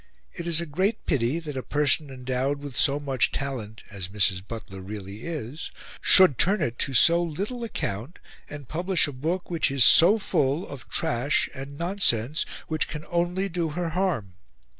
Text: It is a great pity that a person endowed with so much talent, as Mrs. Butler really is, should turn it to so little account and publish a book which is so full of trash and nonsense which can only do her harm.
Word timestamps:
It 0.33 0.47
is 0.47 0.59
a 0.59 0.65
great 0.65 1.05
pity 1.05 1.37
that 1.37 1.55
a 1.55 1.61
person 1.61 2.09
endowed 2.09 2.57
with 2.57 2.75
so 2.75 2.99
much 2.99 3.31
talent, 3.31 3.83
as 3.91 4.07
Mrs. 4.07 4.41
Butler 4.47 4.81
really 4.81 5.27
is, 5.27 5.69
should 6.01 6.39
turn 6.39 6.59
it 6.59 6.79
to 6.79 6.93
so 6.95 7.21
little 7.21 7.63
account 7.63 8.17
and 8.49 8.67
publish 8.67 9.05
a 9.05 9.13
book 9.13 9.51
which 9.51 9.69
is 9.69 9.83
so 9.83 10.17
full 10.17 10.67
of 10.67 10.89
trash 10.89 11.51
and 11.53 11.77
nonsense 11.77 12.47
which 12.67 12.87
can 12.87 13.05
only 13.11 13.47
do 13.47 13.69
her 13.77 13.89
harm. 13.89 14.33